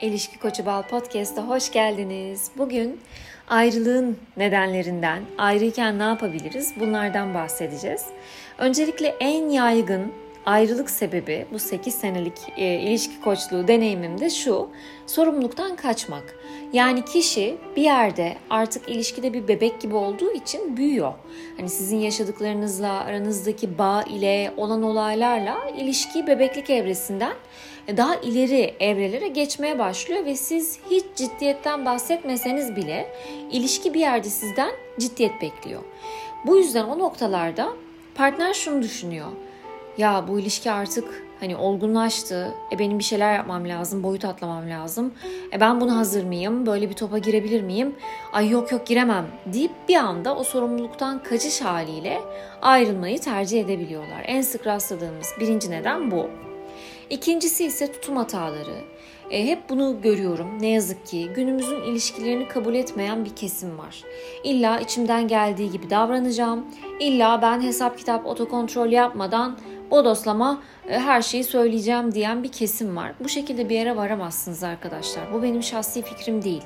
[0.00, 2.50] İlişki Koçu Bal Podcast'a hoş geldiniz.
[2.58, 3.00] Bugün
[3.48, 8.06] ayrılığın nedenlerinden, ayrıyken ne yapabiliriz bunlardan bahsedeceğiz.
[8.58, 10.12] Öncelikle en yaygın
[10.46, 14.68] ayrılık sebebi bu 8 senelik e, ilişki koçluğu deneyimimde şu.
[15.06, 16.36] Sorumluluktan kaçmak.
[16.72, 21.12] Yani kişi bir yerde artık ilişkide bir bebek gibi olduğu için büyüyor.
[21.56, 27.34] Hani sizin yaşadıklarınızla, aranızdaki bağ ile, olan olaylarla ilişki bebeklik evresinden
[27.96, 33.08] daha ileri evrelere geçmeye başlıyor ve siz hiç ciddiyetten bahsetmeseniz bile
[33.52, 35.82] ilişki bir yerde sizden ciddiyet bekliyor.
[36.46, 37.68] Bu yüzden o noktalarda
[38.14, 39.28] partner şunu düşünüyor
[40.00, 41.04] ya bu ilişki artık
[41.40, 42.54] hani olgunlaştı.
[42.72, 45.14] E benim bir şeyler yapmam lazım, boyut atlamam lazım.
[45.52, 46.66] E ben buna hazır mıyım?
[46.66, 47.94] Böyle bir topa girebilir miyim?
[48.32, 52.20] Ay yok yok giremem deyip bir anda o sorumluluktan kaçış haliyle
[52.62, 54.22] ayrılmayı tercih edebiliyorlar.
[54.26, 56.30] En sık rastladığımız birinci neden bu.
[57.10, 58.76] İkincisi ise tutum hataları.
[59.30, 60.48] E, hep bunu görüyorum.
[60.60, 64.04] Ne yazık ki günümüzün ilişkilerini kabul etmeyen bir kesim var.
[64.44, 66.66] İlla içimden geldiği gibi davranacağım.
[67.00, 69.58] İlla ben hesap kitap otokontrol yapmadan
[69.90, 73.12] bodoslama e, her şeyi söyleyeceğim diyen bir kesim var.
[73.20, 75.32] Bu şekilde bir yere varamazsınız arkadaşlar.
[75.32, 76.62] Bu benim şahsi fikrim değil.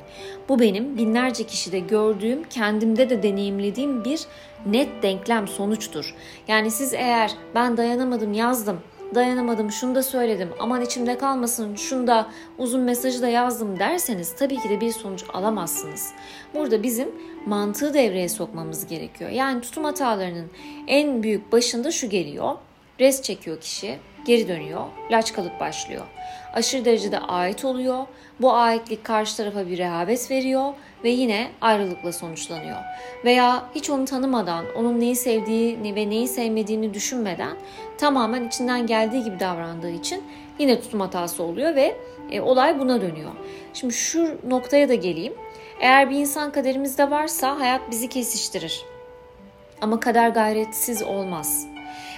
[0.49, 4.21] Bu benim binlerce kişide gördüğüm, kendimde de deneyimlediğim bir
[4.67, 6.15] net denklem sonuçtur.
[6.49, 8.81] Yani siz eğer ben dayanamadım yazdım,
[9.15, 12.27] dayanamadım şunu da söyledim aman içimde kalmasın şunu da
[12.59, 16.13] uzun mesajı da yazdım derseniz tabii ki de bir sonuç alamazsınız.
[16.55, 17.09] Burada bizim
[17.47, 19.31] mantığı devreye sokmamız gerekiyor.
[19.31, 20.51] Yani tutum hatalarının
[20.87, 22.55] en büyük başında şu geliyor.
[23.01, 26.07] Res çekiyor kişi, geri dönüyor, laçkalık başlıyor.
[26.55, 28.07] Aşırı derecede ait oluyor.
[28.41, 32.77] Bu aitlik karşı tarafa bir rehavet veriyor ve yine ayrılıkla sonuçlanıyor.
[33.25, 37.57] Veya hiç onu tanımadan, onun neyi sevdiğini ve neyi sevmediğini düşünmeden
[37.99, 40.25] tamamen içinden geldiği gibi davrandığı için
[40.59, 41.97] yine tutum hatası oluyor ve
[42.31, 43.31] e, olay buna dönüyor.
[43.75, 45.33] Şimdi şu noktaya da geleyim.
[45.81, 48.85] Eğer bir insan kaderimizde varsa hayat bizi kesiştirir.
[49.81, 51.67] Ama kader gayretsiz olmaz.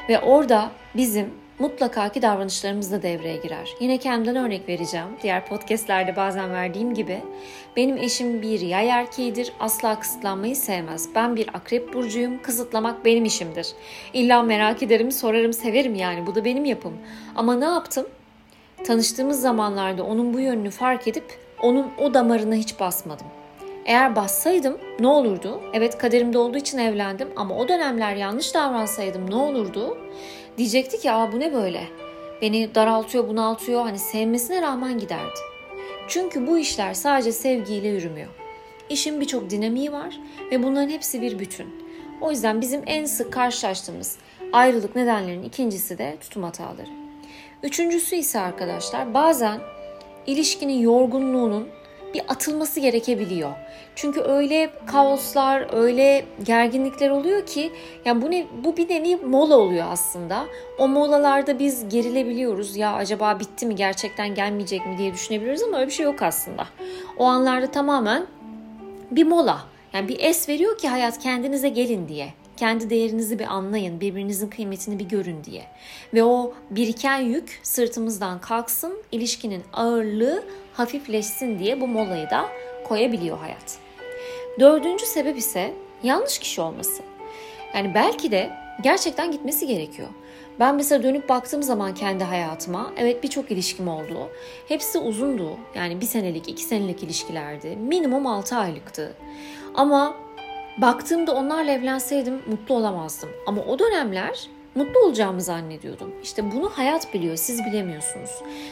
[0.08, 3.74] Ve orada bizim mutlaka ki davranışlarımız da devreye girer.
[3.80, 5.06] Yine kendimden örnek vereceğim.
[5.22, 7.22] Diğer podcastlerde bazen verdiğim gibi
[7.76, 9.52] benim eşim bir yay erkeğidir.
[9.60, 11.08] Asla kısıtlanmayı sevmez.
[11.14, 12.42] Ben bir akrep burcuyum.
[12.42, 13.68] Kısıtlamak benim işimdir.
[14.12, 16.26] İlla merak ederim, sorarım, severim yani.
[16.26, 16.92] Bu da benim yapım.
[17.36, 18.06] Ama ne yaptım?
[18.84, 23.26] Tanıştığımız zamanlarda onun bu yönünü fark edip onun o damarına hiç basmadım.
[23.86, 25.60] Eğer bassaydım ne olurdu?
[25.72, 29.98] Evet kaderimde olduğu için evlendim ama o dönemler yanlış davransaydım ne olurdu?
[30.58, 31.88] Diyecekti ki aa bu ne böyle?
[32.42, 33.82] Beni daraltıyor, bunaltıyor.
[33.82, 35.40] Hani sevmesine rağmen giderdi.
[36.08, 38.28] Çünkü bu işler sadece sevgiyle yürümüyor.
[38.90, 41.66] İşin birçok dinamiği var ve bunların hepsi bir bütün.
[42.20, 44.18] O yüzden bizim en sık karşılaştığımız
[44.52, 46.90] ayrılık nedenlerinin ikincisi de tutum hataları.
[47.62, 49.60] Üçüncüsü ise arkadaşlar bazen
[50.26, 51.68] ilişkinin yorgunluğunun
[52.16, 53.50] bir atılması gerekebiliyor.
[53.94, 57.72] Çünkü öyle kaoslar, öyle gerginlikler oluyor ki
[58.04, 60.46] yani bu ne bu bir nevi mola oluyor aslında.
[60.78, 62.76] O molalarda biz gerilebiliyoruz.
[62.76, 66.66] Ya acaba bitti mi, gerçekten gelmeyecek mi diye düşünebiliyoruz ama öyle bir şey yok aslında.
[67.18, 68.26] O anlarda tamamen
[69.10, 69.64] bir mola.
[69.92, 72.28] Yani bir es veriyor ki hayat kendinize gelin diye.
[72.56, 75.62] Kendi değerinizi bir anlayın, birbirinizin kıymetini bir görün diye.
[76.14, 80.44] Ve o biriken yük sırtımızdan kalksın, ilişkinin ağırlığı
[80.76, 82.48] hafifleşsin diye bu molayı da
[82.84, 83.78] koyabiliyor hayat.
[84.60, 85.72] Dördüncü sebep ise
[86.02, 87.02] yanlış kişi olması.
[87.74, 88.50] Yani belki de
[88.82, 90.08] gerçekten gitmesi gerekiyor.
[90.60, 94.28] Ben mesela dönüp baktığım zaman kendi hayatıma evet birçok ilişkim oldu.
[94.68, 95.56] Hepsi uzundu.
[95.74, 97.76] Yani bir senelik, iki senelik ilişkilerdi.
[97.76, 99.14] Minimum altı aylıktı.
[99.74, 100.16] Ama
[100.78, 103.28] baktığımda onlarla evlenseydim mutlu olamazdım.
[103.46, 106.14] Ama o dönemler mutlu olacağımı zannediyordum.
[106.22, 108.30] İşte bunu hayat biliyor, siz bilemiyorsunuz.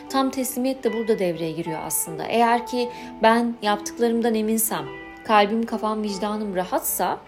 [0.09, 2.25] Tam teslimiyet de burada devreye giriyor aslında.
[2.25, 2.89] Eğer ki
[3.23, 4.85] ben yaptıklarımdan eminsem,
[5.25, 7.21] kalbim, kafam, vicdanım rahatsa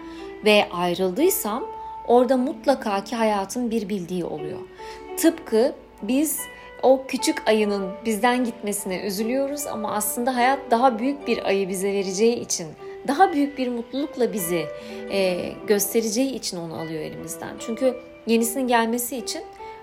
[0.45, 1.65] ve ayrıldıysam
[2.07, 4.59] orada mutlaka ki hayatın bir bildiği oluyor.
[5.17, 6.41] Tıpkı biz
[6.83, 12.41] o küçük ayının bizden gitmesine üzülüyoruz ama aslında hayat daha büyük bir ayı bize vereceği
[12.41, 12.67] için
[13.09, 14.67] daha büyük bir mutlulukla bizi
[15.11, 17.57] e, göstereceği için onu alıyor elimizden.
[17.59, 17.97] Çünkü
[18.27, 19.43] yenisinin gelmesi için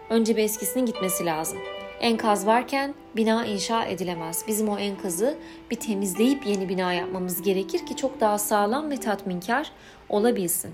[0.10, 1.57] önce bir eskisinin gitmesi lazım.
[2.00, 4.44] Enkaz varken bina inşa edilemez.
[4.48, 5.38] Bizim o enkazı
[5.72, 9.72] bir temizleyip yeni bina yapmamız gerekir ki çok daha sağlam ve tatminkar
[10.10, 10.72] olabilsin.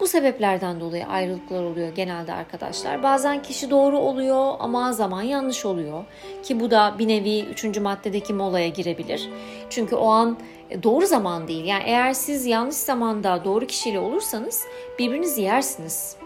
[0.00, 3.02] Bu sebeplerden dolayı ayrılıklar oluyor genelde arkadaşlar.
[3.02, 6.04] Bazen kişi doğru oluyor ama zaman yanlış oluyor.
[6.42, 9.28] Ki bu da bir nevi üçüncü maddedeki molaya girebilir.
[9.70, 10.38] Çünkü o an
[10.70, 11.64] e, doğru zaman değil.
[11.64, 14.64] Yani eğer siz yanlış zamanda doğru kişiyle olursanız
[14.98, 16.16] birbirinizi yersiniz.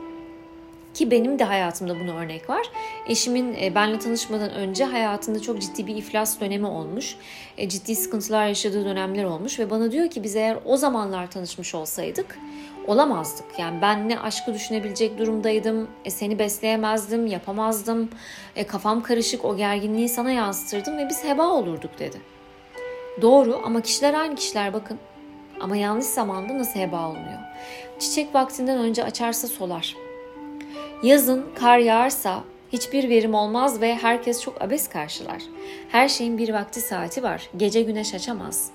[0.94, 2.66] Ki benim de hayatımda buna örnek var.
[3.08, 7.16] Eşimin e, benle tanışmadan önce hayatında çok ciddi bir iflas dönemi olmuş.
[7.58, 11.74] E, ciddi sıkıntılar yaşadığı dönemler olmuş ve bana diyor ki biz eğer o zamanlar tanışmış
[11.74, 12.38] olsaydık
[12.86, 13.58] olamazdık.
[13.58, 18.10] Yani ben ne aşkı düşünebilecek durumdaydım, e, seni besleyemezdim, yapamazdım,
[18.56, 22.20] e, kafam karışık, o gerginliği sana yansıtırdım ve biz heba olurduk dedi.
[23.22, 24.98] Doğru ama kişiler aynı kişiler bakın.
[25.60, 27.38] Ama yanlış zamanda nasıl heba olunuyor?
[27.98, 29.96] Çiçek vaktinden önce açarsa solar.
[31.02, 35.42] Yazın kar yağarsa hiçbir verim olmaz ve herkes çok abes karşılar.
[35.88, 37.48] Her şeyin bir vakti saati var.
[37.56, 38.70] Gece güneş açamaz.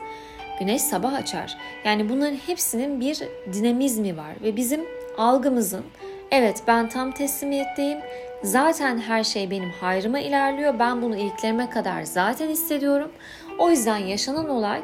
[0.59, 1.57] Güneş sabah açar.
[1.85, 4.81] Yani bunların hepsinin bir dinamizmi var ve bizim
[5.17, 5.83] algımızın
[6.31, 7.99] evet ben tam teslimiyetteyim.
[8.43, 10.79] Zaten her şey benim hayrıma ilerliyor.
[10.79, 13.11] Ben bunu iliklerime kadar zaten hissediyorum.
[13.59, 14.81] O yüzden yaşanan olay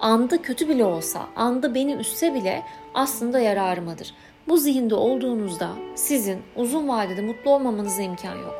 [0.00, 2.62] anda kötü bile olsa, anda beni üstse bile
[2.94, 4.14] aslında yararımadır.
[4.48, 8.54] Bu zihinde olduğunuzda sizin uzun vadede mutlu olmamanıza imkan yok.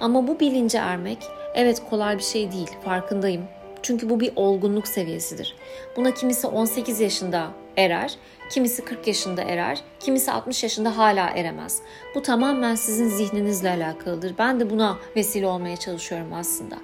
[0.00, 1.18] Ama bu bilince ermek
[1.54, 3.44] evet kolay bir şey değil farkındayım.
[3.82, 5.54] Çünkü bu bir olgunluk seviyesidir.
[5.96, 8.14] Buna kimisi 18 yaşında erer,
[8.50, 11.82] kimisi 40 yaşında erer, kimisi 60 yaşında hala eremez.
[12.14, 14.34] Bu tamamen sizin zihninizle alakalıdır.
[14.38, 16.78] Ben de buna vesile olmaya çalışıyorum aslında.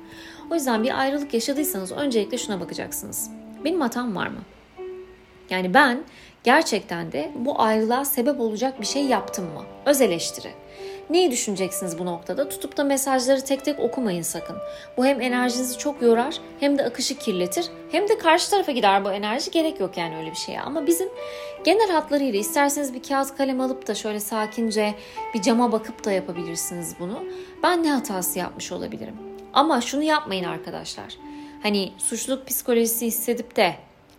[0.50, 3.30] O yüzden bir ayrılık yaşadıysanız öncelikle şuna bakacaksınız.
[3.64, 4.40] Benim hatam var mı?
[5.50, 6.04] Yani ben
[6.44, 9.62] gerçekten de bu ayrılığa sebep olacak bir şey yaptım mı?
[9.86, 10.48] Öz eleştiri.
[11.10, 12.48] Neyi düşüneceksiniz bu noktada?
[12.48, 14.56] Tutup da mesajları tek tek okumayın sakın.
[14.96, 19.12] Bu hem enerjinizi çok yorar hem de akışı kirletir hem de karşı tarafa gider bu
[19.12, 19.50] enerji.
[19.50, 20.60] Gerek yok yani öyle bir şeye.
[20.60, 21.08] Ama bizim
[21.64, 24.94] genel hatlarıyla isterseniz bir kağıt kalem alıp da şöyle sakince
[25.34, 27.24] bir cama bakıp da yapabilirsiniz bunu.
[27.62, 29.16] Ben ne hatası yapmış olabilirim?
[29.52, 31.18] Ama şunu yapmayın arkadaşlar.
[31.62, 33.74] Hani suçluluk psikolojisi hissedip de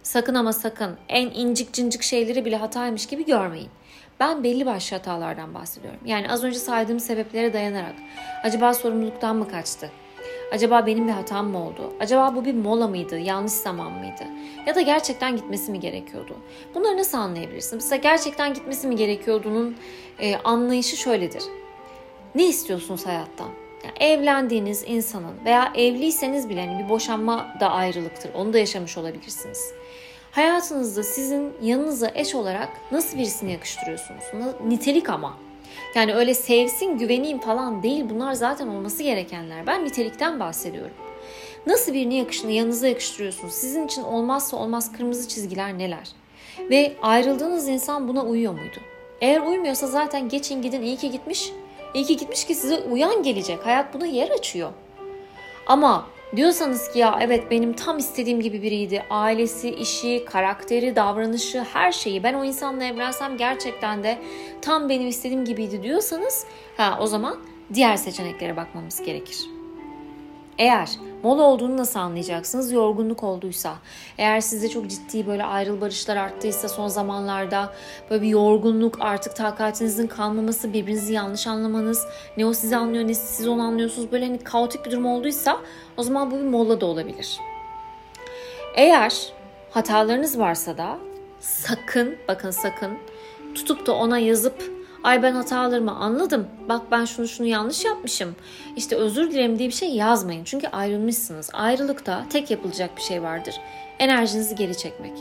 [0.06, 3.70] sakın ama sakın en incik cincik şeyleri bile hataymış gibi görmeyin.
[4.20, 6.00] Ben belli başlı hatalardan bahsediyorum.
[6.06, 7.96] Yani az önce saydığım sebeplere dayanarak
[8.44, 9.92] acaba sorumluluktan mı kaçtı?
[10.54, 11.94] Acaba benim bir hatam mı oldu?
[12.00, 13.20] Acaba bu bir mola mıydı?
[13.20, 14.24] Yanlış zaman mıydı?
[14.68, 16.38] Ya da gerçekten gitmesi mi gerekiyordu?
[16.76, 17.76] Bunları nasıl anlayabilirsin?
[17.76, 19.78] Mesela gerçekten gitmesi mi gerekiyordu'nun
[20.20, 21.44] e, anlayışı şöyledir.
[22.36, 23.65] Ne istiyorsunuz hayattan?
[23.86, 28.34] Yani evlendiğiniz insanın veya evliyseniz bile hani bir boşanma da ayrılıktır.
[28.34, 29.74] Onu da yaşamış olabilirsiniz.
[30.32, 34.24] Hayatınızda sizin yanınıza eş olarak nasıl birisini yakıştırıyorsunuz?
[34.68, 35.38] Nitelik ama.
[35.96, 38.06] Yani öyle sevsin, güveneyim falan değil.
[38.10, 39.68] Bunlar zaten olması gerekenler.
[39.68, 40.96] Ben nitelikten bahsediyorum.
[41.68, 43.54] Nasıl birini yakışını yanınıza yakıştırıyorsunuz?
[43.54, 46.10] Sizin için olmazsa olmaz kırmızı çizgiler neler?
[46.60, 48.78] Ve ayrıldığınız insan buna uyuyor muydu?
[49.22, 51.52] Eğer uymuyorsa zaten geçin gidin iyi ki gitmiş.
[51.96, 53.66] İyi ki gitmiş ki size uyan gelecek.
[53.66, 54.70] Hayat buna yer açıyor.
[55.68, 56.06] Ama
[56.36, 59.04] Diyorsanız ki ya evet benim tam istediğim gibi biriydi.
[59.10, 62.24] Ailesi, işi, karakteri, davranışı, her şeyi.
[62.24, 64.18] Ben o insanla evlensem gerçekten de
[64.62, 66.46] tam benim istediğim gibiydi diyorsanız
[66.78, 67.38] ha o zaman
[67.74, 69.55] diğer seçeneklere bakmamız gerekir.
[70.58, 70.90] Eğer
[71.24, 72.72] mola olduğunu nasıl anlayacaksınız?
[72.72, 73.76] Yorgunluk olduysa,
[74.18, 77.74] eğer sizde çok ciddi böyle ayrıl barışlar arttıysa son zamanlarda
[78.10, 82.06] böyle bir yorgunluk artık takatinizin kalmaması, birbirinizi yanlış anlamanız,
[82.38, 85.58] ne o sizi anlıyor ne siz onu anlıyorsunuz böyle hani kaotik bir durum olduysa
[85.98, 87.40] o zaman bu bir mola da olabilir.
[88.76, 89.34] Eğer
[89.72, 90.98] hatalarınız varsa da
[91.40, 92.98] sakın bakın sakın
[93.56, 94.75] tutup da ona yazıp
[95.06, 96.48] Ay ben hatalarımı anladım.
[96.70, 98.36] Bak ben şunu şunu yanlış yapmışım.
[98.76, 100.44] İşte özür dilerim diye bir şey yazmayın.
[100.44, 101.50] Çünkü ayrılmışsınız.
[101.54, 103.56] Ayrılıkta tek yapılacak bir şey vardır.
[104.00, 105.14] Enerjinizi geri çekmek.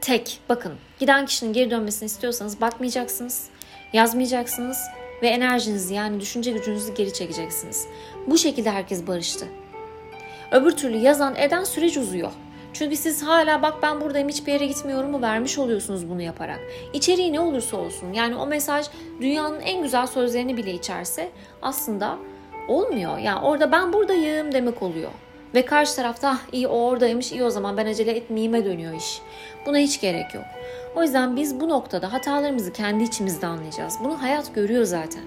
[0.00, 0.38] Tek.
[0.48, 3.48] Bakın giden kişinin geri dönmesini istiyorsanız bakmayacaksınız.
[3.92, 4.78] Yazmayacaksınız
[5.22, 7.86] ve enerjinizi yani düşünce gücünüzü geri çekeceksiniz.
[8.26, 9.46] Bu şekilde herkes barıştı.
[10.52, 12.32] Öbür türlü yazan eden süreç uzuyor.
[12.72, 16.60] Çünkü siz hala bak ben buradayım hiçbir yere gitmiyorum mu vermiş oluyorsunuz bunu yaparak.
[16.92, 18.86] İçeriği ne olursa olsun yani o mesaj
[19.20, 21.30] dünyanın en güzel sözlerini bile içerse
[21.62, 22.18] aslında
[22.68, 23.18] olmuyor.
[23.18, 25.10] Yani orada ben buradayım demek oluyor.
[25.54, 29.20] Ve karşı tarafta ah, iyi o oradaymış iyi o zaman ben acele etmeyime dönüyor iş.
[29.66, 30.44] Buna hiç gerek yok.
[30.96, 33.98] O yüzden biz bu noktada hatalarımızı kendi içimizde anlayacağız.
[34.04, 35.22] Bunu hayat görüyor zaten.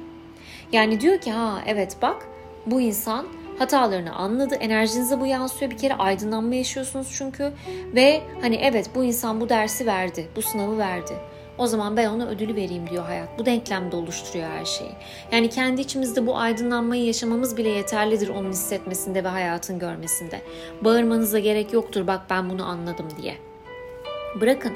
[0.72, 2.28] Yani diyor ki ha evet bak
[2.66, 3.26] bu insan
[3.64, 4.56] hatalarını anladı.
[4.56, 5.72] Enerjinize bu yansıyor.
[5.72, 7.52] Bir kere aydınlanma yaşıyorsunuz çünkü.
[7.96, 10.28] Ve hani evet bu insan bu dersi verdi.
[10.36, 11.14] Bu sınavı verdi.
[11.58, 13.40] O zaman ben ona ödülü vereyim diyor hayat.
[13.40, 14.92] Bu denklemde oluşturuyor her şeyi.
[15.32, 20.42] Yani kendi içimizde bu aydınlanmayı yaşamamız bile yeterlidir onun hissetmesinde ve hayatın görmesinde.
[20.82, 23.38] Bağırmanıza gerek yoktur bak ben bunu anladım diye.
[24.42, 24.74] Bırakın.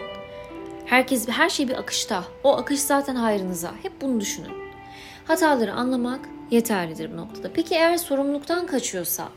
[0.86, 2.24] Herkes her şey bir akışta.
[2.44, 3.72] O akış zaten hayrınıza.
[3.84, 4.52] Hep bunu düşünün.
[5.26, 6.20] Hataları anlamak,
[6.52, 7.52] yeterlidir bu noktada.
[7.54, 9.30] Peki eğer sorumluluktan kaçıyorsa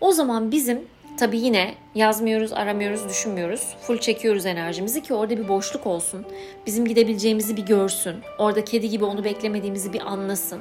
[0.00, 0.84] o zaman bizim
[1.16, 3.76] tabi yine yazmıyoruz, aramıyoruz, düşünmüyoruz.
[3.80, 6.26] Full çekiyoruz enerjimizi ki orada bir boşluk olsun.
[6.66, 8.16] Bizim gidebileceğimizi bir görsün.
[8.38, 10.60] Orada kedi gibi onu beklemediğimizi bir anlasın.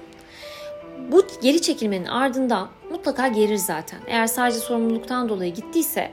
[1.11, 3.99] Bu geri çekilmenin ardından mutlaka gelir zaten.
[4.07, 6.11] Eğer sadece sorumluluktan dolayı gittiyse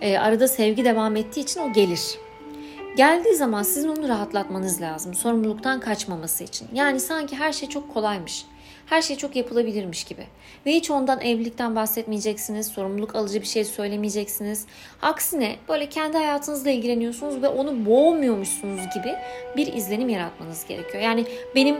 [0.00, 2.18] e, arada sevgi devam ettiği için o gelir.
[2.96, 5.14] Geldiği zaman sizin onu rahatlatmanız lazım.
[5.14, 6.68] Sorumluluktan kaçmaması için.
[6.72, 8.44] Yani sanki her şey çok kolaymış.
[8.86, 10.26] Her şey çok yapılabilirmiş gibi.
[10.66, 12.66] Ve hiç ondan evlilikten bahsetmeyeceksiniz.
[12.66, 14.66] Sorumluluk alıcı bir şey söylemeyeceksiniz.
[15.02, 19.14] Aksine böyle kendi hayatınızla ilgileniyorsunuz ve onu boğmuyormuşsunuz gibi
[19.56, 21.02] bir izlenim yaratmanız gerekiyor.
[21.02, 21.24] Yani
[21.54, 21.76] benim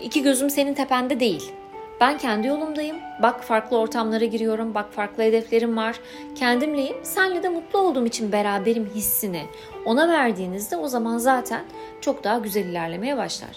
[0.00, 1.52] iki gözüm senin tepende değil.
[2.00, 2.96] Ben kendi yolumdayım.
[3.22, 4.74] Bak farklı ortamlara giriyorum.
[4.74, 6.00] Bak farklı hedeflerim var.
[6.34, 6.96] Kendimleyim.
[7.02, 9.42] Senle de mutlu olduğum için beraberim hissini
[9.84, 11.64] ona verdiğinizde o zaman zaten
[12.00, 13.50] çok daha güzel ilerlemeye başlar.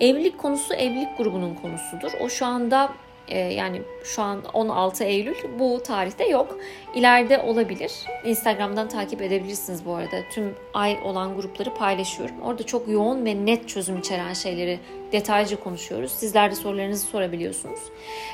[0.00, 2.12] Evlilik konusu evlilik grubunun konusudur.
[2.20, 2.92] O şu anda
[3.28, 6.58] e, yani şu an 16 Eylül bu tarihte yok.
[6.94, 7.92] İleride olabilir.
[8.24, 10.16] Instagram'dan takip edebilirsiniz bu arada.
[10.32, 12.40] Tüm ay olan grupları paylaşıyorum.
[12.42, 14.80] Orada çok yoğun ve net çözüm içeren şeyleri
[15.12, 16.12] detaylıca konuşuyoruz.
[16.12, 17.80] Sizler de sorularınızı sorabiliyorsunuz.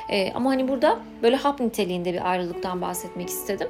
[0.09, 3.67] E, ama hani burada böyle hap niteliğinde bir ayrılıktan bahsetmek istedim.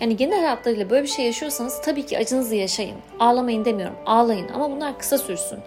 [0.00, 2.96] Yani genel hatlarıyla böyle bir şey yaşıyorsanız tabii ki acınızı yaşayın.
[3.20, 3.96] Ağlamayın demiyorum.
[4.06, 5.58] Ağlayın ama bunlar kısa sürsün.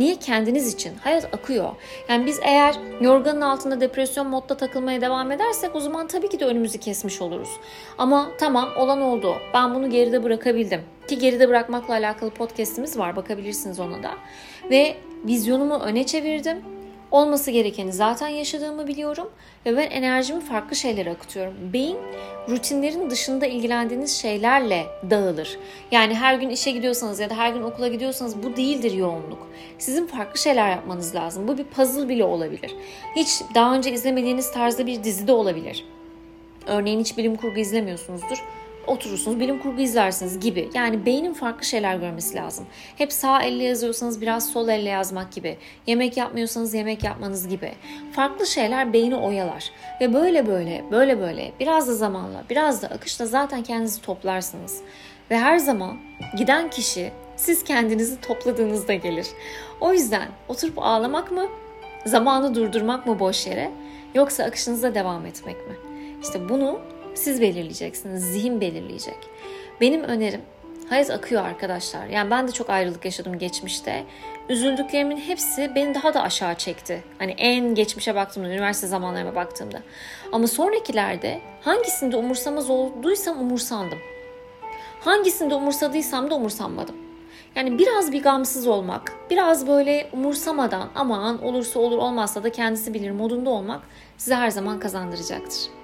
[0.00, 0.16] Niye?
[0.16, 0.94] Kendiniz için.
[0.94, 1.68] Hayat akıyor.
[2.08, 6.44] Yani biz eğer yorganın altında depresyon modda takılmaya devam edersek o zaman tabii ki de
[6.44, 7.48] önümüzü kesmiş oluruz.
[7.98, 9.34] Ama tamam olan oldu.
[9.54, 10.80] Ben bunu geride bırakabildim.
[11.08, 13.16] Ki geride bırakmakla alakalı podcastimiz var.
[13.16, 14.10] Bakabilirsiniz ona da.
[14.70, 16.56] Ve vizyonumu öne çevirdim
[17.10, 19.30] olması gerekeni zaten yaşadığımı biliyorum
[19.66, 21.54] ve ben enerjimi farklı şeylere akıtıyorum.
[21.72, 21.98] Beyin
[22.48, 25.58] rutinlerin dışında ilgilendiğiniz şeylerle dağılır.
[25.90, 29.46] Yani her gün işe gidiyorsanız ya da her gün okula gidiyorsanız bu değildir yoğunluk.
[29.78, 31.48] Sizin farklı şeyler yapmanız lazım.
[31.48, 32.74] Bu bir puzzle bile olabilir.
[33.16, 35.84] Hiç daha önce izlemediğiniz tarzda bir dizi de olabilir.
[36.66, 38.44] Örneğin hiç bilim kurgu izlemiyorsunuzdur
[38.86, 40.70] oturursunuz bilim kurgu izlersiniz gibi.
[40.74, 42.66] Yani beynin farklı şeyler görmesi lazım.
[42.96, 45.56] Hep sağ elle yazıyorsanız biraz sol elle yazmak gibi.
[45.86, 47.72] Yemek yapmıyorsanız yemek yapmanız gibi.
[48.12, 49.70] Farklı şeyler beyni oyalar.
[50.00, 54.80] Ve böyle böyle böyle böyle biraz da zamanla biraz da akışla zaten kendinizi toplarsınız.
[55.30, 55.96] Ve her zaman
[56.36, 59.26] giden kişi siz kendinizi topladığınızda gelir.
[59.80, 61.46] O yüzden oturup ağlamak mı?
[62.06, 63.70] Zamanı durdurmak mı boş yere?
[64.14, 65.74] Yoksa akışınıza devam etmek mi?
[66.22, 66.80] İşte bunu
[67.14, 68.22] siz belirleyeceksiniz.
[68.32, 69.18] Zihin belirleyecek.
[69.80, 70.40] Benim önerim
[70.90, 72.06] hayat akıyor arkadaşlar.
[72.06, 74.04] Yani ben de çok ayrılık yaşadım geçmişte.
[74.48, 77.02] Üzüldüklerimin hepsi beni daha da aşağı çekti.
[77.18, 79.82] Hani en geçmişe baktığımda, üniversite zamanlarıma baktığımda.
[80.32, 83.98] Ama sonrakilerde hangisinde umursamaz olduysam umursandım.
[85.00, 86.96] Hangisinde umursadıysam da umursanmadım.
[87.56, 93.10] Yani biraz bir gamsız olmak, biraz böyle umursamadan aman olursa olur olmazsa da kendisi bilir
[93.10, 93.80] modunda olmak
[94.18, 95.79] size her zaman kazandıracaktır.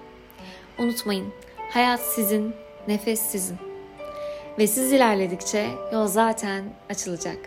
[0.78, 1.32] Unutmayın,
[1.70, 2.54] hayat sizin,
[2.88, 3.56] nefes sizin.
[4.58, 7.38] Ve siz ilerledikçe yol zaten açılacak.